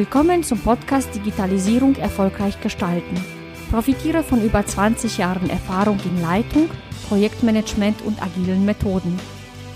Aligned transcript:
Willkommen 0.00 0.42
zum 0.42 0.58
Podcast 0.58 1.14
Digitalisierung 1.14 1.94
erfolgreich 1.96 2.58
gestalten. 2.62 3.22
Profitiere 3.70 4.22
von 4.22 4.42
über 4.42 4.64
20 4.64 5.18
Jahren 5.18 5.50
Erfahrung 5.50 5.98
in 6.06 6.22
Leitung, 6.22 6.70
Projektmanagement 7.10 8.00
und 8.06 8.22
agilen 8.22 8.64
Methoden. 8.64 9.20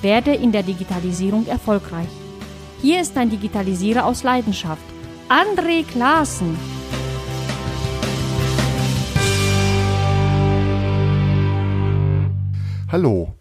Werde 0.01 0.35
in 0.35 0.51
der 0.51 0.63
Digitalisierung 0.63 1.47
erfolgreich. 1.47 2.09
Hier 2.81 3.03
ist 3.03 3.19
ein 3.19 3.29
Digitalisierer 3.29 4.07
aus 4.07 4.23
Leidenschaft, 4.23 4.81
André 5.29 5.85
Klaassen. 5.85 6.57
Hallo, 12.91 13.35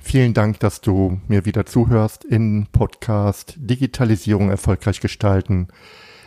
vielen 0.00 0.34
Dank, 0.34 0.60
dass 0.60 0.80
du 0.80 1.20
mir 1.26 1.46
wieder 1.46 1.66
zuhörst 1.66 2.24
in 2.24 2.68
Podcast 2.70 3.54
Digitalisierung 3.56 4.50
erfolgreich 4.50 5.00
gestalten. 5.00 5.66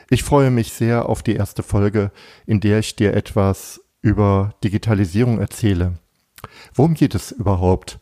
Ich 0.10 0.24
freue 0.24 0.52
mich 0.52 0.74
sehr 0.74 1.10
auf 1.10 1.24
die 1.24 1.36
erste 1.36 1.64
Folge, 1.64 2.12
in 2.46 2.60
der 2.60 2.80
ich 2.80 2.96
dir 2.96 3.14
etwas 3.14 3.82
über 4.02 4.54
Digitalisierung 4.64 5.40
erzähle. 5.40 5.94
Worum 6.74 6.94
geht 6.94 7.16
es 7.16 7.32
überhaupt? 7.32 8.00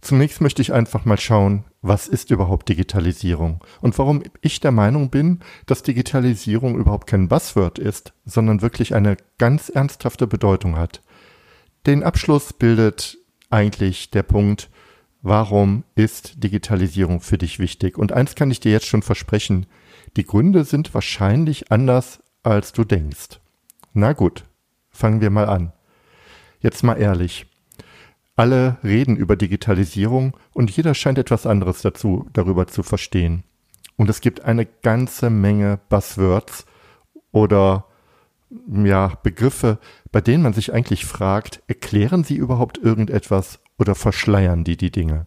Zunächst 0.00 0.40
möchte 0.40 0.62
ich 0.62 0.72
einfach 0.72 1.04
mal 1.04 1.18
schauen, 1.18 1.64
was 1.80 2.08
ist 2.08 2.30
überhaupt 2.30 2.68
Digitalisierung 2.68 3.60
und 3.80 3.98
warum 3.98 4.22
ich 4.40 4.60
der 4.60 4.72
Meinung 4.72 5.10
bin, 5.10 5.40
dass 5.66 5.82
Digitalisierung 5.82 6.76
überhaupt 6.76 7.06
kein 7.06 7.28
Buzzword 7.28 7.78
ist, 7.78 8.12
sondern 8.24 8.62
wirklich 8.62 8.94
eine 8.94 9.16
ganz 9.38 9.68
ernsthafte 9.68 10.26
Bedeutung 10.26 10.76
hat. 10.76 11.02
Den 11.86 12.02
Abschluss 12.04 12.52
bildet 12.52 13.18
eigentlich 13.50 14.10
der 14.10 14.22
Punkt, 14.22 14.70
warum 15.22 15.84
ist 15.94 16.42
Digitalisierung 16.42 17.20
für 17.20 17.38
dich 17.38 17.58
wichtig? 17.58 17.98
Und 17.98 18.12
eins 18.12 18.34
kann 18.34 18.50
ich 18.50 18.60
dir 18.60 18.72
jetzt 18.72 18.86
schon 18.86 19.02
versprechen, 19.02 19.66
die 20.16 20.24
Gründe 20.24 20.64
sind 20.64 20.92
wahrscheinlich 20.94 21.70
anders, 21.70 22.22
als 22.42 22.72
du 22.72 22.84
denkst. 22.84 23.40
Na 23.94 24.12
gut, 24.12 24.44
fangen 24.90 25.20
wir 25.20 25.30
mal 25.30 25.48
an. 25.48 25.72
Jetzt 26.60 26.82
mal 26.82 26.94
ehrlich. 26.94 27.46
Alle 28.36 28.78
reden 28.82 29.16
über 29.16 29.36
Digitalisierung 29.36 30.36
und 30.52 30.70
jeder 30.70 30.94
scheint 30.94 31.18
etwas 31.18 31.46
anderes 31.46 31.82
dazu, 31.82 32.28
darüber 32.32 32.66
zu 32.66 32.82
verstehen. 32.82 33.44
Und 33.96 34.08
es 34.08 34.20
gibt 34.20 34.42
eine 34.42 34.66
ganze 34.66 35.28
Menge 35.28 35.78
Buzzwords 35.88 36.64
oder 37.30 37.86
ja, 38.66 39.18
Begriffe, 39.22 39.78
bei 40.10 40.20
denen 40.20 40.42
man 40.42 40.52
sich 40.52 40.72
eigentlich 40.72 41.04
fragt, 41.06 41.62
erklären 41.66 42.24
sie 42.24 42.36
überhaupt 42.36 42.78
irgendetwas 42.78 43.60
oder 43.78 43.94
verschleiern 43.94 44.64
die 44.64 44.76
die 44.76 44.90
Dinge? 44.90 45.26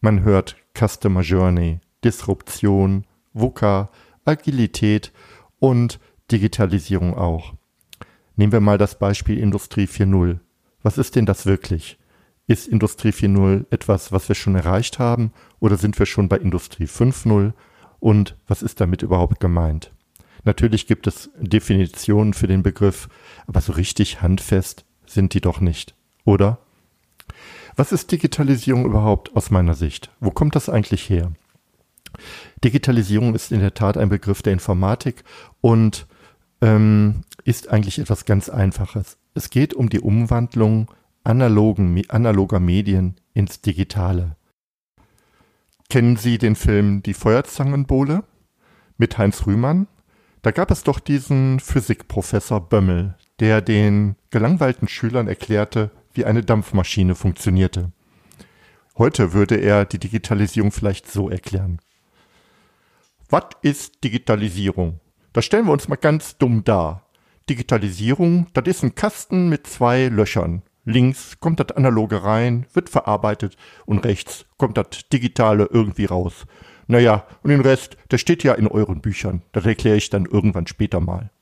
Man 0.00 0.22
hört 0.22 0.56
Customer 0.78 1.20
Journey, 1.20 1.80
Disruption, 2.04 3.04
VUCA, 3.32 3.90
Agilität 4.24 5.12
und 5.58 5.98
Digitalisierung 6.30 7.16
auch. 7.16 7.54
Nehmen 8.36 8.52
wir 8.52 8.60
mal 8.60 8.78
das 8.78 8.98
Beispiel 8.98 9.38
Industrie 9.38 9.84
4.0. 9.84 10.38
Was 10.82 10.98
ist 10.98 11.16
denn 11.16 11.26
das 11.26 11.46
wirklich? 11.46 11.98
Ist 12.46 12.68
Industrie 12.68 13.10
4.0 13.10 13.66
etwas, 13.70 14.12
was 14.12 14.28
wir 14.28 14.34
schon 14.34 14.54
erreicht 14.54 14.98
haben 14.98 15.32
oder 15.60 15.76
sind 15.76 15.98
wir 15.98 16.06
schon 16.06 16.28
bei 16.28 16.36
Industrie 16.36 16.84
5.0? 16.84 17.52
Und 18.00 18.36
was 18.46 18.62
ist 18.62 18.80
damit 18.80 19.02
überhaupt 19.02 19.40
gemeint? 19.40 19.92
Natürlich 20.44 20.86
gibt 20.86 21.06
es 21.06 21.30
Definitionen 21.38 22.34
für 22.34 22.46
den 22.46 22.62
Begriff, 22.62 23.08
aber 23.46 23.60
so 23.62 23.72
richtig 23.72 24.20
handfest 24.20 24.84
sind 25.06 25.32
die 25.32 25.40
doch 25.40 25.60
nicht, 25.60 25.94
oder? 26.24 26.58
Was 27.76 27.92
ist 27.92 28.12
Digitalisierung 28.12 28.84
überhaupt 28.84 29.34
aus 29.34 29.50
meiner 29.50 29.74
Sicht? 29.74 30.10
Wo 30.20 30.30
kommt 30.30 30.54
das 30.54 30.68
eigentlich 30.68 31.08
her? 31.08 31.32
Digitalisierung 32.62 33.34
ist 33.34 33.52
in 33.52 33.60
der 33.60 33.74
Tat 33.74 33.96
ein 33.96 34.08
Begriff 34.08 34.42
der 34.42 34.52
Informatik 34.52 35.24
und 35.60 36.06
ähm, 36.60 37.22
ist 37.44 37.68
eigentlich 37.68 37.98
etwas 37.98 38.24
ganz 38.24 38.48
Einfaches. 38.48 39.18
Es 39.34 39.50
geht 39.50 39.74
um 39.74 39.88
die 39.88 40.00
Umwandlung 40.00 40.90
analogen, 41.24 42.02
analoger 42.08 42.60
Medien 42.60 43.16
ins 43.32 43.60
Digitale. 43.60 44.36
Kennen 45.90 46.16
Sie 46.16 46.38
den 46.38 46.56
Film 46.56 47.02
Die 47.02 47.14
Feuerzangenbowle 47.14 48.24
mit 48.96 49.18
Heinz 49.18 49.46
Rühmann? 49.46 49.86
Da 50.42 50.50
gab 50.50 50.70
es 50.70 50.82
doch 50.82 51.00
diesen 51.00 51.60
Physikprofessor 51.60 52.68
Bömmel, 52.68 53.14
der 53.40 53.60
den 53.60 54.16
gelangweilten 54.30 54.88
Schülern 54.88 55.28
erklärte, 55.28 55.90
wie 56.12 56.24
eine 56.24 56.42
Dampfmaschine 56.42 57.14
funktionierte. 57.14 57.92
Heute 58.96 59.32
würde 59.32 59.56
er 59.56 59.84
die 59.84 59.98
Digitalisierung 59.98 60.70
vielleicht 60.70 61.10
so 61.10 61.28
erklären. 61.28 61.80
Was 63.34 63.46
ist 63.62 64.04
Digitalisierung? 64.04 65.00
Das 65.32 65.44
stellen 65.44 65.66
wir 65.66 65.72
uns 65.72 65.88
mal 65.88 65.96
ganz 65.96 66.38
dumm 66.38 66.62
dar. 66.62 67.08
Digitalisierung, 67.50 68.46
das 68.52 68.68
ist 68.68 68.84
ein 68.84 68.94
Kasten 68.94 69.48
mit 69.48 69.66
zwei 69.66 70.06
Löchern. 70.06 70.62
Links 70.84 71.40
kommt 71.40 71.58
das 71.58 71.72
analoge 71.72 72.22
rein, 72.22 72.66
wird 72.74 72.90
verarbeitet 72.90 73.56
und 73.86 74.04
rechts 74.04 74.46
kommt 74.56 74.78
das 74.78 75.08
digitale 75.12 75.68
irgendwie 75.72 76.04
raus. 76.04 76.46
Naja, 76.86 77.26
und 77.42 77.50
den 77.50 77.60
Rest, 77.60 77.96
der 78.12 78.18
steht 78.18 78.44
ja 78.44 78.54
in 78.54 78.68
euren 78.68 79.00
Büchern. 79.00 79.42
Das 79.50 79.66
erkläre 79.66 79.96
ich 79.96 80.10
dann 80.10 80.26
irgendwann 80.26 80.68
später 80.68 81.00
mal. 81.00 81.32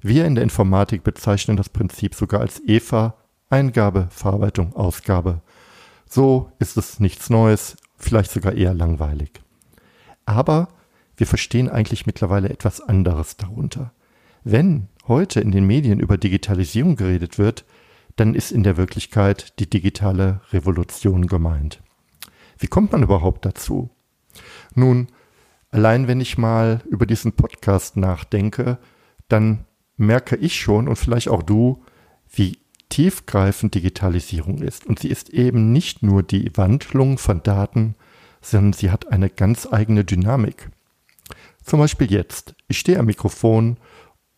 Wir 0.00 0.24
in 0.24 0.34
der 0.34 0.42
Informatik 0.42 1.04
bezeichnen 1.04 1.56
das 1.56 1.68
Prinzip 1.68 2.16
sogar 2.16 2.40
als 2.40 2.60
EVA, 2.66 3.14
Eingabe, 3.50 4.08
Verarbeitung, 4.10 4.74
Ausgabe. 4.74 5.42
So 6.08 6.50
ist 6.58 6.76
es 6.76 6.98
nichts 6.98 7.30
Neues, 7.30 7.76
vielleicht 7.96 8.32
sogar 8.32 8.54
eher 8.54 8.74
langweilig. 8.74 9.30
Aber 10.26 10.66
wir 11.18 11.26
verstehen 11.26 11.68
eigentlich 11.68 12.06
mittlerweile 12.06 12.48
etwas 12.48 12.80
anderes 12.80 13.36
darunter. 13.36 13.92
Wenn 14.44 14.88
heute 15.08 15.40
in 15.40 15.50
den 15.50 15.66
Medien 15.66 15.98
über 15.98 16.16
Digitalisierung 16.16 16.94
geredet 16.94 17.38
wird, 17.38 17.64
dann 18.14 18.34
ist 18.34 18.52
in 18.52 18.62
der 18.62 18.76
Wirklichkeit 18.76 19.58
die 19.58 19.68
digitale 19.68 20.40
Revolution 20.52 21.26
gemeint. 21.26 21.82
Wie 22.58 22.68
kommt 22.68 22.92
man 22.92 23.02
überhaupt 23.02 23.44
dazu? 23.44 23.90
Nun, 24.74 25.08
allein 25.70 26.06
wenn 26.06 26.20
ich 26.20 26.38
mal 26.38 26.82
über 26.88 27.04
diesen 27.04 27.32
Podcast 27.32 27.96
nachdenke, 27.96 28.78
dann 29.28 29.64
merke 29.96 30.36
ich 30.36 30.54
schon 30.60 30.86
und 30.86 30.96
vielleicht 30.96 31.28
auch 31.28 31.42
du, 31.42 31.82
wie 32.30 32.58
tiefgreifend 32.90 33.74
Digitalisierung 33.74 34.58
ist. 34.58 34.86
Und 34.86 35.00
sie 35.00 35.08
ist 35.08 35.30
eben 35.30 35.72
nicht 35.72 36.04
nur 36.04 36.22
die 36.22 36.56
Wandlung 36.56 37.18
von 37.18 37.42
Daten, 37.42 37.96
sondern 38.40 38.72
sie 38.72 38.92
hat 38.92 39.08
eine 39.08 39.30
ganz 39.30 39.66
eigene 39.70 40.04
Dynamik. 40.04 40.70
Zum 41.68 41.80
Beispiel 41.80 42.10
jetzt. 42.10 42.54
Ich 42.66 42.78
stehe 42.78 42.98
am 42.98 43.04
Mikrofon 43.04 43.76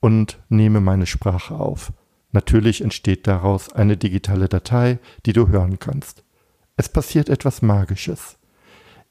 und 0.00 0.40
nehme 0.48 0.80
meine 0.80 1.06
Sprache 1.06 1.54
auf. 1.54 1.92
Natürlich 2.32 2.80
entsteht 2.80 3.28
daraus 3.28 3.72
eine 3.72 3.96
digitale 3.96 4.48
Datei, 4.48 4.98
die 5.26 5.32
du 5.32 5.46
hören 5.46 5.78
kannst. 5.78 6.24
Es 6.76 6.88
passiert 6.88 7.28
etwas 7.28 7.62
Magisches. 7.62 8.36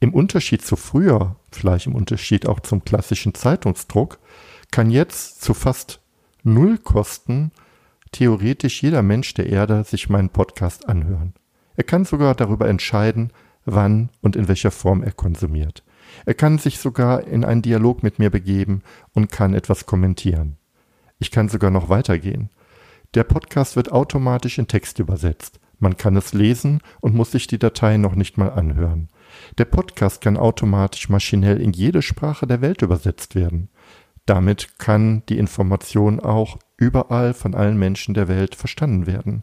Im 0.00 0.12
Unterschied 0.12 0.60
zu 0.60 0.76
früher, 0.76 1.36
vielleicht 1.50 1.86
im 1.86 1.94
Unterschied 1.94 2.46
auch 2.46 2.60
zum 2.60 2.84
klassischen 2.84 3.32
Zeitungsdruck, 3.32 4.18
kann 4.70 4.90
jetzt 4.90 5.40
zu 5.40 5.54
fast 5.54 6.02
null 6.42 6.76
Kosten 6.76 7.52
theoretisch 8.12 8.82
jeder 8.82 9.00
Mensch 9.00 9.32
der 9.32 9.46
Erde 9.46 9.82
sich 9.84 10.10
meinen 10.10 10.28
Podcast 10.28 10.86
anhören. 10.90 11.32
Er 11.74 11.84
kann 11.84 12.04
sogar 12.04 12.34
darüber 12.34 12.68
entscheiden, 12.68 13.32
wann 13.64 14.10
und 14.20 14.36
in 14.36 14.46
welcher 14.46 14.72
Form 14.72 15.02
er 15.02 15.12
konsumiert. 15.12 15.82
Er 16.26 16.34
kann 16.34 16.58
sich 16.58 16.78
sogar 16.78 17.26
in 17.26 17.44
einen 17.44 17.62
Dialog 17.62 18.02
mit 18.02 18.18
mir 18.18 18.30
begeben 18.30 18.82
und 19.12 19.30
kann 19.30 19.54
etwas 19.54 19.86
kommentieren. 19.86 20.56
Ich 21.18 21.30
kann 21.30 21.48
sogar 21.48 21.70
noch 21.70 21.88
weitergehen. 21.88 22.50
Der 23.14 23.24
Podcast 23.24 23.76
wird 23.76 23.92
automatisch 23.92 24.58
in 24.58 24.68
Text 24.68 24.98
übersetzt. 24.98 25.60
Man 25.78 25.96
kann 25.96 26.16
es 26.16 26.32
lesen 26.32 26.80
und 27.00 27.14
muss 27.14 27.32
sich 27.32 27.46
die 27.46 27.58
Datei 27.58 27.96
noch 27.96 28.14
nicht 28.14 28.36
mal 28.38 28.50
anhören. 28.50 29.08
Der 29.58 29.64
Podcast 29.64 30.20
kann 30.20 30.36
automatisch 30.36 31.08
maschinell 31.08 31.60
in 31.60 31.72
jede 31.72 32.02
Sprache 32.02 32.46
der 32.46 32.60
Welt 32.60 32.82
übersetzt 32.82 33.34
werden. 33.34 33.70
Damit 34.26 34.78
kann 34.78 35.22
die 35.28 35.38
Information 35.38 36.20
auch 36.20 36.58
überall 36.76 37.34
von 37.34 37.54
allen 37.54 37.78
Menschen 37.78 38.14
der 38.14 38.28
Welt 38.28 38.54
verstanden 38.54 39.06
werden. 39.06 39.42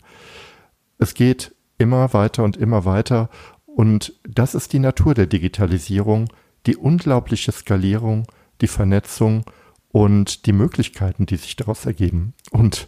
Es 0.98 1.14
geht 1.14 1.56
immer 1.78 2.14
weiter 2.14 2.44
und 2.44 2.56
immer 2.56 2.86
weiter 2.86 3.30
und 3.66 4.14
das 4.28 4.56
ist 4.56 4.74
die 4.74 4.80
Natur 4.80 5.14
der 5.14 5.28
Digitalisierung, 5.28 6.30
die 6.68 6.76
unglaubliche 6.76 7.52
Skalierung, 7.52 8.28
die 8.62 8.68
Vernetzung 8.68 9.46
und 9.90 10.46
die 10.46 10.54
Möglichkeiten, 10.54 11.26
die 11.26 11.38
sich 11.38 11.56
daraus 11.56 11.86
ergeben. 11.86 12.34
Und 12.52 12.88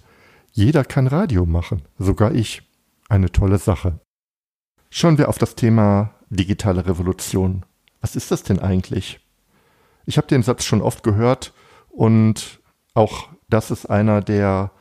jeder 0.52 0.84
kann 0.84 1.08
Radio 1.08 1.46
machen, 1.46 1.84
sogar 1.98 2.34
ich. 2.34 2.64
Eine 3.08 3.31
tolle 3.31 3.58
Sache. 3.58 4.00
Schauen 4.92 5.18
wir 5.18 5.30
auf 5.30 5.40
das 5.40 5.56
Thema 5.56 6.14
digitale 6.30 6.86
Revolution. 6.86 7.66
Was 8.02 8.16
ist 8.16 8.30
das 8.30 8.44
denn 8.44 8.60
eigentlich? 8.60 9.20
Ich 10.06 10.18
habe 10.18 10.28
den 10.28 10.44
Satz 10.44 10.64
schon 10.64 10.81
oft 10.81 11.04
gehört 11.04 11.54
und 11.90 12.60
auch 12.94 13.30
das 13.50 13.72
ist 13.72 13.88
einer 13.88 14.22
der, 14.22 14.72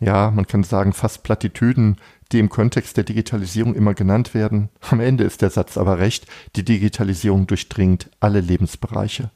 ja, 0.00 0.30
man 0.30 0.46
kann 0.46 0.64
sagen, 0.64 0.92
fast 0.92 1.22
Plattitüden, 1.22 1.96
die 2.32 2.38
im 2.38 2.48
Kontext 2.48 2.96
der 2.96 3.04
Digitalisierung 3.04 3.74
immer 3.74 3.94
genannt 3.94 4.34
werden. 4.34 4.70
Am 4.90 5.00
Ende 5.00 5.24
ist 5.24 5.42
der 5.42 5.50
Satz 5.50 5.76
aber 5.76 5.98
recht, 5.98 6.26
die 6.56 6.64
Digitalisierung 6.64 7.46
durchdringt 7.46 8.10
alle 8.20 8.40
Lebensbereiche. 8.40 9.30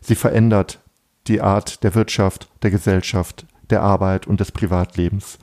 Sie 0.00 0.14
verändert 0.14 0.80
die 1.26 1.40
Art 1.40 1.84
der 1.84 1.94
Wirtschaft, 1.94 2.48
der 2.62 2.70
Gesellschaft, 2.70 3.46
der 3.68 3.82
Arbeit 3.82 4.26
und 4.26 4.40
des 4.40 4.52
Privatlebens. 4.52 5.38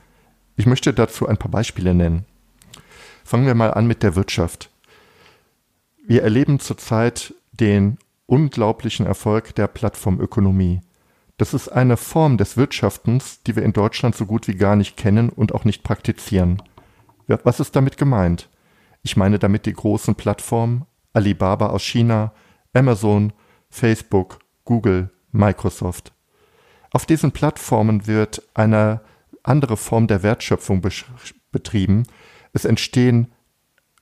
Ich 0.56 0.66
möchte 0.66 0.92
dazu 0.92 1.28
ein 1.28 1.36
paar 1.36 1.50
Beispiele 1.50 1.94
nennen. 1.94 2.24
Fangen 3.24 3.46
wir 3.46 3.54
mal 3.54 3.72
an 3.74 3.86
mit 3.86 4.02
der 4.02 4.16
Wirtschaft. 4.16 4.70
Wir 6.06 6.22
erleben 6.22 6.58
zurzeit 6.58 7.34
den 7.52 7.98
unglaublichen 8.26 9.06
Erfolg 9.06 9.54
der 9.54 9.68
Plattformökonomie. 9.68 10.80
Das 11.36 11.54
ist 11.54 11.68
eine 11.68 11.96
Form 11.96 12.36
des 12.36 12.56
Wirtschaftens, 12.56 13.42
die 13.44 13.54
wir 13.54 13.62
in 13.62 13.72
Deutschland 13.72 14.16
so 14.16 14.26
gut 14.26 14.48
wie 14.48 14.56
gar 14.56 14.74
nicht 14.74 14.96
kennen 14.96 15.28
und 15.28 15.54
auch 15.54 15.64
nicht 15.64 15.84
praktizieren. 15.84 16.60
Was 17.28 17.60
ist 17.60 17.76
damit 17.76 17.98
gemeint? 17.98 18.48
Ich 19.02 19.16
meine 19.16 19.38
damit 19.38 19.66
die 19.66 19.72
großen 19.72 20.14
Plattformen 20.14 20.86
Alibaba 21.12 21.68
aus 21.68 21.82
China, 21.82 22.32
Amazon, 22.72 23.32
Facebook, 23.70 24.38
Google, 24.64 25.10
Microsoft. 25.32 26.12
Auf 26.90 27.06
diesen 27.06 27.32
Plattformen 27.32 28.06
wird 28.06 28.42
eine 28.54 29.02
andere 29.42 29.76
Form 29.76 30.06
der 30.06 30.22
Wertschöpfung 30.22 30.82
betrieben. 31.52 32.04
Es 32.52 32.64
entstehen 32.64 33.32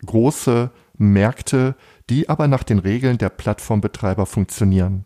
große 0.05 0.70
Märkte, 0.99 1.75
die 2.08 2.28
aber 2.28 2.49
nach 2.49 2.62
den 2.62 2.78
Regeln 2.78 3.19
der 3.19 3.28
Plattformbetreiber 3.28 4.26
funktionieren. 4.26 5.05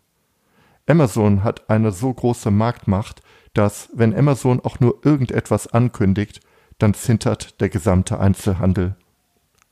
Amazon 0.86 1.44
hat 1.44 1.70
eine 1.70 1.92
so 1.92 2.12
große 2.12 2.50
Marktmacht, 2.50 3.22
dass, 3.54 3.88
wenn 3.94 4.14
Amazon 4.14 4.60
auch 4.60 4.80
nur 4.80 5.04
irgendetwas 5.04 5.68
ankündigt, 5.68 6.40
dann 6.82 6.94
zintert 6.94 7.60
der 7.60 7.68
gesamte 7.68 8.18
Einzelhandel. 8.18 8.96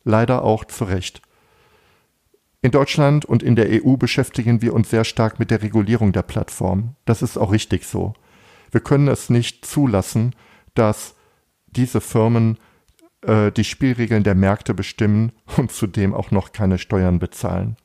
Leider 0.04 0.42
auch 0.42 0.64
zu 0.64 0.84
Recht. 0.84 1.22
In 2.60 2.70
Deutschland 2.70 3.24
und 3.24 3.42
in 3.42 3.56
der 3.56 3.84
EU 3.84 3.96
beschäftigen 3.96 4.62
wir 4.62 4.74
uns 4.74 4.90
sehr 4.90 5.04
stark 5.04 5.38
mit 5.38 5.50
der 5.50 5.62
Regulierung 5.62 6.12
der 6.12 6.22
Plattform. 6.22 6.96
Das 7.04 7.22
ist 7.22 7.36
auch 7.36 7.52
richtig 7.52 7.84
so. 7.84 8.14
Wir 8.70 8.80
können 8.80 9.08
es 9.08 9.30
nicht 9.30 9.64
zulassen, 9.64 10.34
dass 10.74 11.14
diese 11.66 12.00
Firmen 12.00 12.58
äh, 13.22 13.52
die 13.52 13.64
Spielregeln 13.64 14.24
der 14.24 14.34
Märkte 14.34 14.74
bestimmen 14.74 15.32
und 15.56 15.72
zudem 15.72 16.14
auch 16.14 16.30
noch 16.30 16.52
keine 16.52 16.78
Steuern 16.78 17.18
bezahlen. 17.18 17.76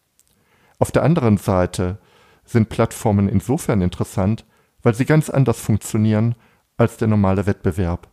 Auf 0.80 0.92
der 0.92 1.04
anderen 1.04 1.38
Seite 1.38 2.00
sind 2.46 2.70
Plattformen 2.70 3.30
insofern 3.30 3.82
interessant, 3.82 4.46
weil 4.82 4.94
sie 4.94 5.06
ganz 5.06 5.30
anders 5.30 5.60
funktionieren 5.60 6.36
als 6.78 6.98
der 6.98 7.08
normale 7.08 7.46
Wettbewerb. 7.46 8.10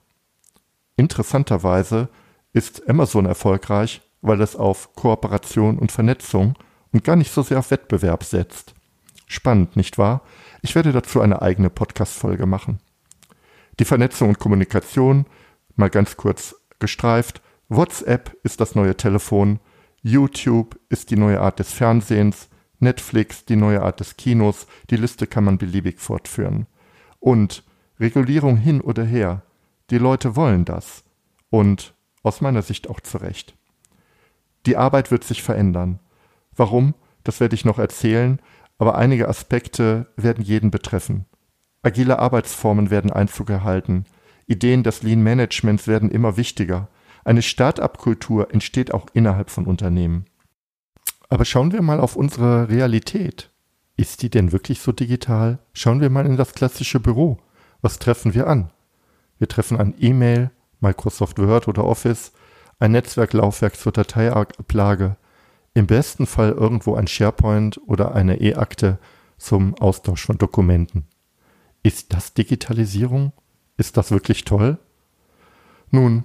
Interessanterweise 1.01 2.11
ist 2.53 2.87
Amazon 2.87 3.25
erfolgreich, 3.25 4.03
weil 4.21 4.39
es 4.43 4.55
auf 4.55 4.95
Kooperation 4.95 5.79
und 5.79 5.91
Vernetzung 5.91 6.57
und 6.93 7.05
gar 7.05 7.17
nicht 7.17 7.33
so 7.33 7.41
sehr 7.41 7.59
auf 7.59 7.71
Wettbewerb 7.71 8.23
setzt. 8.23 8.75
Spannend, 9.27 9.77
nicht 9.77 9.97
wahr? 9.97 10.21
Ich 10.61 10.75
werde 10.75 10.93
dazu 10.93 11.23
eine 11.23 11.41
eigene 11.41 11.71
Podcast-Folge 11.71 12.45
machen. 12.45 12.81
Die 13.79 13.87
Vernetzung 13.87 14.29
und 14.29 14.41
Kommunikation, 14.41 15.25
mal 15.75 15.89
ganz 15.89 16.19
kurz 16.19 16.55
gestreift. 16.81 17.41
WhatsApp 17.71 18.37
ist 18.43 18.61
das 18.61 18.75
neue 18.75 18.95
Telefon, 18.95 19.59
YouTube 20.03 20.79
ist 20.91 21.11
die 21.11 21.17
neue 21.17 21.41
Art 21.41 21.61
des 21.61 21.73
Fernsehens, 21.73 22.51
Netflix 22.79 23.47
die 23.47 23.57
neue 23.57 23.81
Art 23.81 24.01
des 24.01 24.19
Kinos, 24.19 24.67
die 24.91 24.97
Liste 24.97 25.27
kann 25.27 25.45
man 25.45 25.57
beliebig 25.57 25.99
fortführen. 25.99 26.67
Und 27.21 27.65
Regulierung 27.99 28.59
hin 28.59 28.83
oder 28.83 29.05
her, 29.05 29.45
die 29.91 29.99
Leute 29.99 30.37
wollen 30.37 30.65
das. 30.65 31.05
Und 31.51 31.95
aus 32.23 32.41
meiner 32.41 32.63
Sicht 32.63 32.89
auch 32.89 33.01
zu 33.01 33.19
Recht. 33.19 33.55
Die 34.67 34.77
Arbeit 34.77 35.11
wird 35.11 35.25
sich 35.25 35.43
verändern. 35.43 36.01
Warum? 36.55 36.95
Das 37.25 37.41
werde 37.41 37.55
ich 37.55 37.65
noch 37.65 37.79
erzählen, 37.79 38.41
aber 38.79 38.97
einige 38.97 39.29
Aspekte 39.29 40.07
werden 40.17 40.45
jeden 40.45 40.71
betreffen. 40.71 41.27
Agile 41.83 42.19
Arbeitsformen 42.19 42.91
werden 42.91 43.11
Einzug 43.11 43.51
erhalten. 43.51 44.05
Ideen 44.47 44.83
des 44.83 45.03
Lean 45.03 45.23
Managements 45.23 45.87
werden 45.87 46.11
immer 46.11 46.37
wichtiger. 46.37 46.89
Eine 47.25 47.43
Start-up-Kultur 47.43 48.53
entsteht 48.53 48.93
auch 48.93 49.07
innerhalb 49.13 49.51
von 49.51 49.67
Unternehmen. 49.67 50.27
Aber 51.29 51.45
schauen 51.45 51.73
wir 51.73 51.83
mal 51.83 52.01
auf 52.01 52.17
unsere 52.17 52.69
Realität. 52.69 53.51
Ist 53.97 54.23
die 54.23 54.31
denn 54.31 54.53
wirklich 54.53 54.81
so 54.81 54.93
digital? 54.93 55.59
Schauen 55.73 56.01
wir 56.01 56.11
mal 56.11 56.27
in 56.27 56.37
das 56.37 56.55
klassische 56.55 57.01
Büro. 57.01 57.39
Was 57.83 57.99
treffen 57.99 58.35
wir 58.35 58.47
an? 58.47 58.71
Wir 59.41 59.49
treffen 59.49 59.81
an 59.81 59.95
E-Mail, 59.99 60.51
Microsoft 60.81 61.39
Word 61.39 61.67
oder 61.67 61.85
Office, 61.85 62.33
ein 62.79 62.93
Netzwerklaufwerk 62.93 63.75
zur 63.75 63.91
Dateiablage, 63.91 65.17
im 65.73 65.87
besten 65.87 66.27
Fall 66.27 66.51
irgendwo 66.51 66.95
ein 66.95 67.07
SharePoint 67.07 67.81
oder 67.87 68.15
eine 68.15 68.39
E-Akte 68.41 68.99
zum 69.39 69.75
Austausch 69.77 70.27
von 70.27 70.37
Dokumenten. 70.37 71.07
Ist 71.83 72.13
das 72.13 72.35
Digitalisierung? 72.35 73.33
Ist 73.79 73.97
das 73.97 74.11
wirklich 74.11 74.45
toll? 74.45 74.79
Nun, 75.91 76.25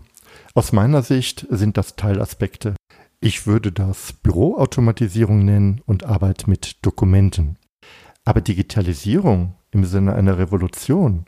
aus 0.53 0.73
meiner 0.73 1.01
Sicht 1.01 1.47
sind 1.49 1.77
das 1.77 1.95
Teilaspekte. 1.95 2.75
Ich 3.21 3.47
würde 3.47 3.71
das 3.71 4.11
Büroautomatisierung 4.11 5.45
nennen 5.45 5.81
und 5.85 6.03
Arbeit 6.03 6.47
mit 6.47 6.85
Dokumenten. 6.85 7.57
Aber 8.25 8.41
Digitalisierung 8.41 9.55
im 9.71 9.85
Sinne 9.85 10.15
einer 10.15 10.37
Revolution, 10.37 11.25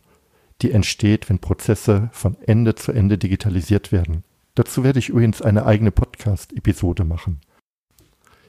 die 0.61 0.71
entsteht, 0.71 1.29
wenn 1.29 1.39
Prozesse 1.39 2.09
von 2.11 2.37
Ende 2.41 2.75
zu 2.75 2.91
Ende 2.91 3.17
digitalisiert 3.17 3.91
werden. 3.91 4.23
Dazu 4.55 4.83
werde 4.83 4.99
ich 4.99 5.09
übrigens 5.09 5.41
eine 5.41 5.65
eigene 5.65 5.91
Podcast-Episode 5.91 7.03
machen. 7.03 7.41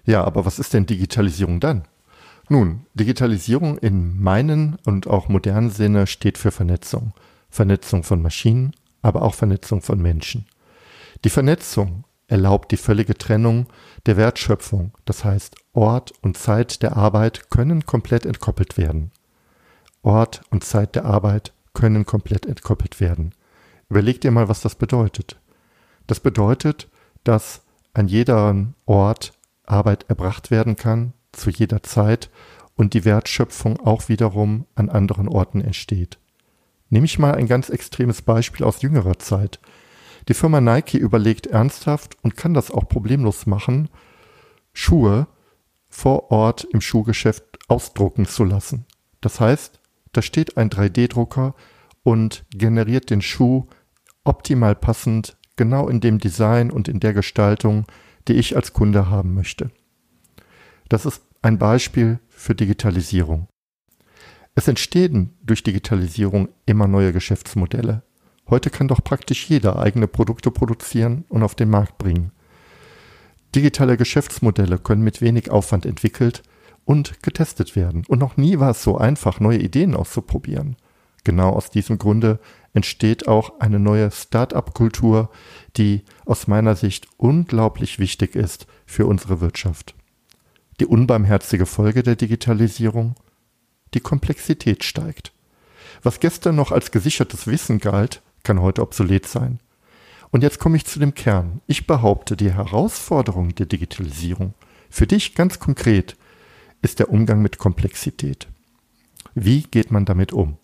Ja, 0.04 0.24
aber 0.24 0.46
was 0.46 0.58
ist 0.58 0.72
denn 0.72 0.86
Digitalisierung 0.86 1.60
dann? 1.60 1.84
Nun, 2.48 2.86
Digitalisierung 2.94 3.76
in 3.76 4.18
meinen 4.18 4.78
und 4.86 5.06
auch 5.06 5.28
modernen 5.28 5.68
Sinne 5.68 6.06
steht 6.06 6.38
für 6.38 6.50
Vernetzung. 6.50 7.12
Vernetzung 7.50 8.04
von 8.04 8.22
Maschinen, 8.22 8.72
aber 9.02 9.22
auch 9.22 9.34
Vernetzung 9.34 9.82
von 9.82 10.00
Menschen. 10.00 10.46
Die 11.24 11.30
Vernetzung 11.30 12.04
erlaubt 12.26 12.72
die 12.72 12.76
völlige 12.76 13.16
Trennung 13.16 13.66
der 14.06 14.16
Wertschöpfung, 14.16 14.92
das 15.04 15.24
heißt 15.24 15.56
Ort 15.72 16.12
und 16.22 16.38
Zeit 16.38 16.82
der 16.82 16.96
Arbeit 16.96 17.50
können 17.50 17.84
komplett 17.84 18.24
entkoppelt 18.24 18.78
werden. 18.78 19.10
Ort 20.02 20.42
und 20.50 20.64
Zeit 20.64 20.94
der 20.94 21.04
Arbeit 21.04 21.52
können 21.78 22.04
komplett 22.06 22.44
entkoppelt 22.44 22.98
werden. 22.98 23.32
Überleg 23.88 24.20
dir 24.20 24.32
mal, 24.32 24.48
was 24.48 24.60
das 24.62 24.74
bedeutet. 24.74 25.40
Das 26.08 26.18
bedeutet, 26.18 26.88
dass 27.22 27.62
an 27.94 28.08
jedem 28.08 28.74
Ort 28.84 29.32
Arbeit 29.64 30.04
erbracht 30.08 30.50
werden 30.50 30.74
kann, 30.74 31.12
zu 31.30 31.50
jeder 31.50 31.84
Zeit 31.84 32.30
und 32.74 32.94
die 32.94 33.04
Wertschöpfung 33.04 33.78
auch 33.78 34.08
wiederum 34.08 34.66
an 34.74 34.88
anderen 34.88 35.28
Orten 35.28 35.60
entsteht. 35.60 36.18
Nehme 36.90 37.06
ich 37.06 37.20
mal 37.20 37.36
ein 37.36 37.46
ganz 37.46 37.68
extremes 37.68 38.22
Beispiel 38.22 38.66
aus 38.66 38.82
jüngerer 38.82 39.20
Zeit. 39.20 39.60
Die 40.26 40.34
Firma 40.34 40.60
Nike 40.60 40.98
überlegt 40.98 41.46
ernsthaft 41.46 42.16
und 42.22 42.36
kann 42.36 42.54
das 42.54 42.72
auch 42.72 42.88
problemlos 42.88 43.46
machen, 43.46 43.88
Schuhe 44.72 45.28
vor 45.88 46.32
Ort 46.32 46.64
im 46.64 46.80
Schuhgeschäft 46.80 47.44
ausdrucken 47.68 48.26
zu 48.26 48.42
lassen. 48.42 48.84
Das 49.20 49.38
heißt, 49.38 49.77
da 50.12 50.22
steht 50.22 50.56
ein 50.56 50.70
3D-Drucker 50.70 51.54
und 52.02 52.44
generiert 52.50 53.10
den 53.10 53.22
Schuh 53.22 53.66
optimal 54.24 54.74
passend 54.74 55.36
genau 55.56 55.88
in 55.88 56.00
dem 56.00 56.18
Design 56.18 56.70
und 56.70 56.88
in 56.88 57.00
der 57.00 57.12
Gestaltung, 57.12 57.86
die 58.28 58.34
ich 58.34 58.56
als 58.56 58.72
Kunde 58.72 59.10
haben 59.10 59.34
möchte. 59.34 59.70
Das 60.88 61.06
ist 61.06 61.22
ein 61.42 61.58
Beispiel 61.58 62.18
für 62.28 62.54
Digitalisierung. 62.54 63.48
Es 64.54 64.68
entstehen 64.68 65.36
durch 65.42 65.62
Digitalisierung 65.62 66.48
immer 66.66 66.88
neue 66.88 67.12
Geschäftsmodelle. 67.12 68.02
Heute 68.48 68.70
kann 68.70 68.88
doch 68.88 69.04
praktisch 69.04 69.48
jeder 69.48 69.78
eigene 69.78 70.08
Produkte 70.08 70.50
produzieren 70.50 71.24
und 71.28 71.42
auf 71.42 71.54
den 71.54 71.70
Markt 71.70 71.98
bringen. 71.98 72.32
Digitale 73.54 73.96
Geschäftsmodelle 73.96 74.78
können 74.78 75.02
mit 75.02 75.20
wenig 75.20 75.50
Aufwand 75.50 75.86
entwickelt 75.86 76.42
und 76.88 77.22
getestet 77.22 77.76
werden. 77.76 78.04
Und 78.08 78.18
noch 78.18 78.38
nie 78.38 78.60
war 78.60 78.70
es 78.70 78.82
so 78.82 78.96
einfach, 78.96 79.40
neue 79.40 79.58
Ideen 79.58 79.94
auszuprobieren. 79.94 80.76
Genau 81.22 81.50
aus 81.50 81.68
diesem 81.68 81.98
Grunde 81.98 82.40
entsteht 82.72 83.28
auch 83.28 83.60
eine 83.60 83.78
neue 83.78 84.10
Start-up-Kultur, 84.10 85.28
die 85.76 86.02
aus 86.24 86.46
meiner 86.46 86.76
Sicht 86.76 87.06
unglaublich 87.18 87.98
wichtig 87.98 88.34
ist 88.34 88.66
für 88.86 89.04
unsere 89.04 89.42
Wirtschaft. 89.42 89.96
Die 90.80 90.86
unbarmherzige 90.86 91.66
Folge 91.66 92.02
der 92.02 92.16
Digitalisierung? 92.16 93.16
Die 93.92 94.00
Komplexität 94.00 94.82
steigt. 94.82 95.34
Was 96.02 96.20
gestern 96.20 96.56
noch 96.56 96.72
als 96.72 96.90
gesichertes 96.90 97.46
Wissen 97.46 97.80
galt, 97.80 98.22
kann 98.44 98.62
heute 98.62 98.80
obsolet 98.80 99.26
sein. 99.26 99.60
Und 100.30 100.42
jetzt 100.42 100.58
komme 100.58 100.78
ich 100.78 100.86
zu 100.86 100.98
dem 100.98 101.12
Kern. 101.12 101.60
Ich 101.66 101.86
behaupte, 101.86 102.34
die 102.34 102.54
Herausforderung 102.54 103.54
der 103.54 103.66
Digitalisierung 103.66 104.54
für 104.88 105.06
dich 105.06 105.34
ganz 105.34 105.58
konkret 105.58 106.16
ist 106.82 106.98
der 106.98 107.10
Umgang 107.10 107.42
mit 107.42 107.58
Komplexität. 107.58 108.48
Wie 109.34 109.62
geht 109.62 109.90
man 109.90 110.04
damit 110.04 110.32
um? 110.32 110.56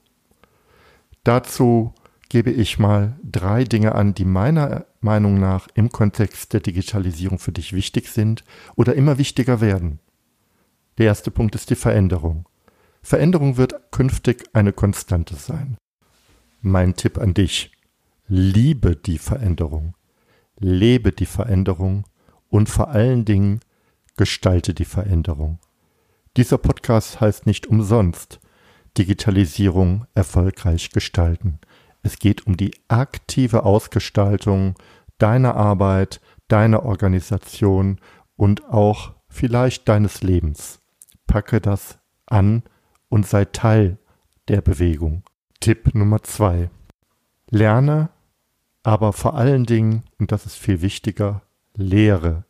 Dazu 1.22 1.92
gebe 2.28 2.50
ich 2.50 2.78
mal 2.78 3.16
drei 3.22 3.64
Dinge 3.64 3.94
an, 3.94 4.14
die 4.14 4.24
meiner 4.24 4.86
Meinung 5.00 5.38
nach 5.38 5.68
im 5.74 5.90
Kontext 5.90 6.52
der 6.52 6.60
Digitalisierung 6.60 7.38
für 7.38 7.52
dich 7.52 7.72
wichtig 7.72 8.08
sind 8.08 8.44
oder 8.76 8.94
immer 8.94 9.18
wichtiger 9.18 9.60
werden. 9.60 10.00
Der 10.98 11.06
erste 11.06 11.30
Punkt 11.30 11.54
ist 11.54 11.70
die 11.70 11.76
Veränderung. 11.76 12.48
Veränderung 13.02 13.56
wird 13.56 13.92
künftig 13.92 14.44
eine 14.52 14.72
Konstante 14.72 15.36
sein. 15.36 15.76
Mein 16.60 16.94
Tipp 16.94 17.18
an 17.18 17.34
dich. 17.34 17.70
Liebe 18.26 18.96
die 18.96 19.18
Veränderung. 19.18 19.94
Lebe 20.58 21.12
die 21.12 21.26
Veränderung 21.26 22.04
und 22.48 22.68
vor 22.68 22.88
allen 22.88 23.24
Dingen 23.24 23.60
gestalte 24.16 24.72
die 24.72 24.84
Veränderung. 24.84 25.58
Dieser 26.36 26.58
Podcast 26.58 27.20
heißt 27.20 27.46
nicht 27.46 27.68
umsonst 27.68 28.40
Digitalisierung 28.98 30.06
erfolgreich 30.14 30.90
gestalten. 30.90 31.60
Es 32.02 32.18
geht 32.18 32.44
um 32.48 32.56
die 32.56 32.74
aktive 32.88 33.62
Ausgestaltung 33.62 34.74
deiner 35.18 35.54
Arbeit, 35.54 36.20
deiner 36.48 36.84
Organisation 36.84 38.00
und 38.34 38.64
auch 38.64 39.14
vielleicht 39.28 39.88
deines 39.88 40.22
Lebens. 40.22 40.80
Packe 41.28 41.60
das 41.60 41.98
an 42.26 42.64
und 43.08 43.28
sei 43.28 43.44
Teil 43.44 43.98
der 44.48 44.60
Bewegung. 44.60 45.22
Tipp 45.60 45.94
Nummer 45.94 46.24
zwei. 46.24 46.68
Lerne, 47.48 48.10
aber 48.82 49.12
vor 49.12 49.34
allen 49.36 49.66
Dingen, 49.66 50.02
und 50.18 50.32
das 50.32 50.46
ist 50.46 50.56
viel 50.56 50.82
wichtiger, 50.82 51.42
lehre. 51.76 52.44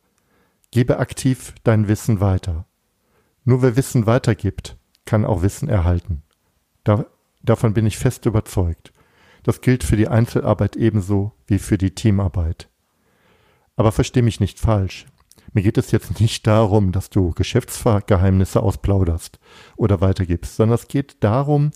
Gebe 0.71 0.97
aktiv 0.97 1.53
dein 1.63 1.87
Wissen 1.87 2.19
weiter. 2.19 2.65
Nur 3.45 3.61
wer 3.61 3.77
Wissen 3.77 4.07
weitergibt, 4.07 4.77
kann 5.05 5.23
auch 5.23 5.43
Wissen 5.43 5.69
erhalten. 5.69 6.23
Da, 6.83 7.05
davon 7.43 7.73
bin 7.73 7.85
ich 7.85 7.97
fest 7.97 8.25
überzeugt. 8.25 8.91
Das 9.43 9.61
gilt 9.61 9.83
für 9.83 9.95
die 9.95 10.07
Einzelarbeit 10.07 10.75
ebenso 10.75 11.31
wie 11.45 11.59
für 11.59 11.77
die 11.77 11.91
Teamarbeit. 11.91 12.69
Aber 13.75 13.91
versteh 13.91 14.23
mich 14.23 14.39
nicht 14.39 14.59
falsch. 14.59 15.05
Mir 15.53 15.61
geht 15.61 15.77
es 15.77 15.91
jetzt 15.91 16.19
nicht 16.19 16.47
darum, 16.47 16.91
dass 16.91 17.11
du 17.11 17.31
Geschäftsgeheimnisse 17.31 18.61
ausplauderst 18.61 19.39
oder 19.77 20.01
weitergibst, 20.01 20.55
sondern 20.55 20.75
es 20.75 20.87
geht 20.87 21.23
darum, 21.23 21.69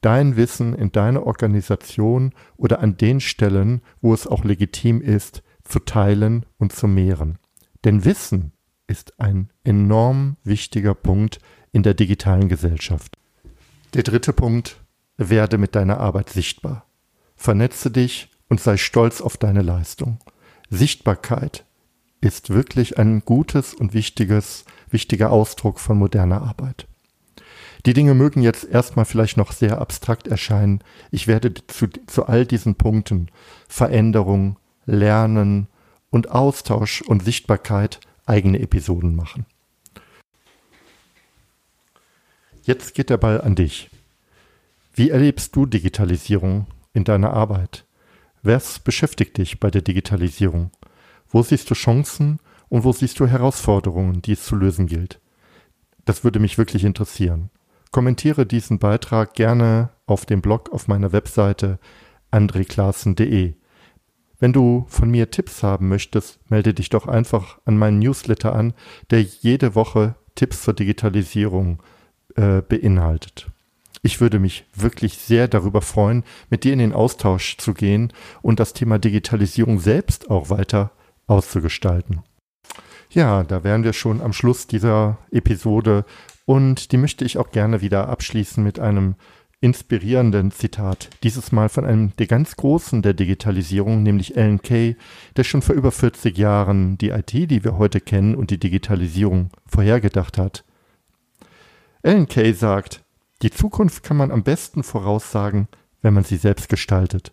dein 0.00 0.36
Wissen 0.36 0.72
in 0.72 0.92
deiner 0.92 1.26
Organisation 1.26 2.32
oder 2.56 2.78
an 2.78 2.96
den 2.96 3.18
Stellen, 3.20 3.82
wo 4.00 4.14
es 4.14 4.28
auch 4.28 4.44
legitim 4.44 5.00
ist, 5.00 5.42
zu 5.64 5.80
teilen 5.80 6.46
und 6.58 6.72
zu 6.72 6.86
mehren. 6.86 7.38
Denn 7.84 8.04
Wissen 8.04 8.52
ist 8.88 9.20
ein 9.20 9.50
enorm 9.62 10.36
wichtiger 10.42 10.94
Punkt 10.94 11.38
in 11.70 11.84
der 11.84 11.94
digitalen 11.94 12.48
Gesellschaft. 12.48 13.16
Der 13.94 14.02
dritte 14.02 14.32
Punkt, 14.32 14.80
werde 15.18 15.58
mit 15.58 15.74
deiner 15.74 15.98
Arbeit 15.98 16.30
sichtbar. 16.30 16.86
Vernetze 17.36 17.90
dich 17.90 18.30
und 18.48 18.60
sei 18.60 18.76
stolz 18.76 19.20
auf 19.20 19.36
deine 19.36 19.62
Leistung. 19.62 20.18
Sichtbarkeit 20.70 21.64
ist 22.20 22.50
wirklich 22.50 22.98
ein 22.98 23.20
gutes 23.24 23.74
und 23.74 23.94
wichtiges, 23.94 24.64
wichtiger 24.90 25.30
Ausdruck 25.30 25.78
von 25.78 25.98
moderner 25.98 26.42
Arbeit. 26.42 26.86
Die 27.86 27.92
Dinge 27.92 28.14
mögen 28.14 28.42
jetzt 28.42 28.64
erstmal 28.64 29.04
vielleicht 29.04 29.36
noch 29.36 29.52
sehr 29.52 29.80
abstrakt 29.80 30.26
erscheinen. 30.26 30.82
Ich 31.10 31.28
werde 31.28 31.54
zu, 31.54 31.86
zu 32.06 32.26
all 32.26 32.44
diesen 32.44 32.74
Punkten 32.74 33.30
Veränderung, 33.68 34.58
Lernen 34.84 35.68
und 36.10 36.30
Austausch 36.30 37.02
und 37.02 37.24
Sichtbarkeit 37.24 38.00
eigene 38.28 38.60
Episoden 38.60 39.14
machen. 39.14 39.46
Jetzt 42.62 42.94
geht 42.94 43.10
der 43.10 43.16
Ball 43.16 43.40
an 43.40 43.54
dich. 43.54 43.88
Wie 44.92 45.10
erlebst 45.10 45.56
du 45.56 45.64
Digitalisierung 45.64 46.66
in 46.92 47.04
deiner 47.04 47.32
Arbeit? 47.32 47.86
Was 48.42 48.78
beschäftigt 48.78 49.38
dich 49.38 49.58
bei 49.58 49.70
der 49.70 49.82
Digitalisierung? 49.82 50.70
Wo 51.28 51.42
siehst 51.42 51.70
du 51.70 51.74
Chancen 51.74 52.40
und 52.68 52.84
wo 52.84 52.92
siehst 52.92 53.18
du 53.20 53.26
Herausforderungen, 53.26 54.22
die 54.22 54.32
es 54.32 54.44
zu 54.44 54.56
lösen 54.56 54.86
gilt? 54.86 55.20
Das 56.04 56.24
würde 56.24 56.40
mich 56.40 56.58
wirklich 56.58 56.84
interessieren. 56.84 57.50
Kommentiere 57.90 58.44
diesen 58.44 58.78
Beitrag 58.78 59.34
gerne 59.34 59.90
auf 60.06 60.26
dem 60.26 60.42
Blog 60.42 60.72
auf 60.72 60.88
meiner 60.88 61.12
Webseite 61.12 61.78
andreklassen.de. 62.30 63.54
Wenn 64.38 64.52
du 64.52 64.86
von 64.88 65.10
mir 65.10 65.30
Tipps 65.30 65.62
haben 65.62 65.88
möchtest, 65.88 66.38
melde 66.50 66.74
dich 66.74 66.90
doch 66.90 67.08
einfach 67.08 67.58
an 67.64 67.76
meinen 67.76 67.98
Newsletter 67.98 68.54
an, 68.54 68.72
der 69.10 69.22
jede 69.22 69.74
Woche 69.74 70.14
Tipps 70.36 70.62
zur 70.62 70.74
Digitalisierung 70.74 71.82
äh, 72.36 72.62
beinhaltet. 72.62 73.48
Ich 74.02 74.20
würde 74.20 74.38
mich 74.38 74.64
wirklich 74.74 75.18
sehr 75.18 75.48
darüber 75.48 75.82
freuen, 75.82 76.22
mit 76.50 76.62
dir 76.62 76.72
in 76.72 76.78
den 76.78 76.92
Austausch 76.92 77.56
zu 77.58 77.74
gehen 77.74 78.12
und 78.42 78.60
das 78.60 78.72
Thema 78.72 78.98
Digitalisierung 79.00 79.80
selbst 79.80 80.30
auch 80.30 80.50
weiter 80.50 80.92
auszugestalten. 81.26 82.22
Ja, 83.10 83.42
da 83.42 83.64
wären 83.64 83.84
wir 83.84 83.92
schon 83.92 84.20
am 84.20 84.32
Schluss 84.32 84.66
dieser 84.66 85.18
Episode 85.32 86.04
und 86.44 86.92
die 86.92 86.96
möchte 86.96 87.24
ich 87.24 87.38
auch 87.38 87.50
gerne 87.50 87.80
wieder 87.80 88.08
abschließen 88.08 88.62
mit 88.62 88.78
einem 88.78 89.16
inspirierenden 89.60 90.50
Zitat. 90.50 91.10
Dieses 91.22 91.50
Mal 91.50 91.68
von 91.68 91.84
einem 91.84 92.14
der 92.16 92.26
ganz 92.26 92.56
Großen 92.56 93.02
der 93.02 93.14
Digitalisierung, 93.14 94.02
nämlich 94.02 94.36
Alan 94.36 94.62
Kay, 94.62 94.96
der 95.36 95.44
schon 95.44 95.62
vor 95.62 95.74
über 95.74 95.90
40 95.90 96.36
Jahren 96.38 96.96
die 96.98 97.10
IT, 97.10 97.32
die 97.32 97.64
wir 97.64 97.76
heute 97.76 98.00
kennen, 98.00 98.34
und 98.34 98.50
die 98.50 98.58
Digitalisierung 98.58 99.50
vorhergedacht 99.66 100.38
hat. 100.38 100.64
Alan 102.02 102.28
Kay 102.28 102.52
sagt, 102.52 103.04
die 103.42 103.50
Zukunft 103.50 104.02
kann 104.02 104.16
man 104.16 104.30
am 104.30 104.44
besten 104.44 104.82
voraussagen, 104.82 105.68
wenn 106.02 106.14
man 106.14 106.24
sie 106.24 106.36
selbst 106.36 106.68
gestaltet. 106.68 107.32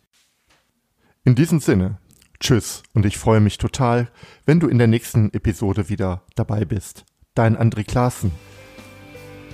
In 1.24 1.36
diesem 1.36 1.60
Sinne, 1.60 2.00
Tschüss 2.40 2.84
und 2.94 3.06
ich 3.06 3.18
freue 3.18 3.40
mich 3.40 3.58
total, 3.58 4.10
wenn 4.46 4.60
du 4.60 4.68
in 4.68 4.78
der 4.78 4.88
nächsten 4.88 5.32
Episode 5.34 5.90
wieder 5.90 6.24
dabei 6.36 6.66
bist. 6.66 7.06
Dein 7.34 7.58
André 7.58 7.84
Klaassen. 7.84 8.32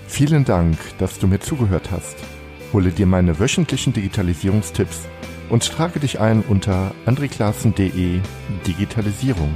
Vielen 0.08 0.46
Dank, 0.46 0.78
dass 0.98 1.20
du 1.20 1.28
mir 1.28 1.40
zugehört 1.40 1.92
hast. 1.92 2.18
Hole 2.74 2.92
dir 2.92 3.06
meine 3.06 3.40
wöchentlichen 3.40 3.94
Digitalisierungstipps 3.94 5.08
und 5.50 5.68
trage 5.68 6.00
dich 6.00 6.20
ein 6.20 6.42
unter 6.42 6.94
andreklassen.de 7.06 8.20
Digitalisierung. 8.66 9.52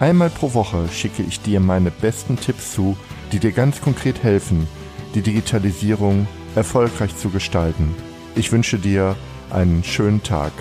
Einmal 0.00 0.30
pro 0.30 0.54
Woche 0.54 0.88
schicke 0.92 1.22
ich 1.22 1.40
dir 1.40 1.60
meine 1.60 1.90
besten 1.90 2.36
Tipps 2.36 2.72
zu, 2.72 2.96
die 3.32 3.38
dir 3.38 3.52
ganz 3.52 3.80
konkret 3.80 4.22
helfen, 4.22 4.66
die 5.14 5.22
Digitalisierung 5.22 6.26
erfolgreich 6.56 7.16
zu 7.16 7.30
gestalten. 7.30 7.94
Ich 8.34 8.50
wünsche 8.50 8.78
dir 8.78 9.16
einen 9.50 9.84
schönen 9.84 10.22
Tag. 10.22 10.52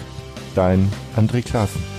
Dein 0.53 0.91
André 1.17 1.41
Klaassen. 1.41 1.92